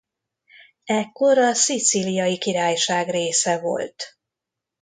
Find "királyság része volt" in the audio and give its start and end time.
2.37-4.17